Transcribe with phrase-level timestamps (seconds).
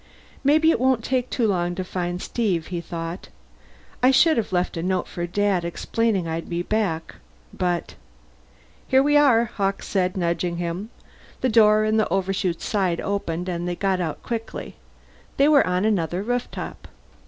[0.43, 3.29] Maybe it won't take too long to find Steve, he thought.
[4.01, 7.17] I should have left a note for Dad explaining I'd be back.
[7.53, 7.93] But
[8.87, 10.89] "Here we are," Hawkes said, nudging him.
[11.41, 14.75] The door in the Overshoot's side opened and they got out quickly.
[15.37, 16.87] They were on another rooftop.